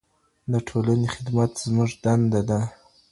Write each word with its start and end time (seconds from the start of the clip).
د 0.51 0.53
ټولنې 0.67 1.07
خدمت 1.15 1.51
زموږ 1.65 1.91
دنده 2.03 2.41
ده. 2.49 2.59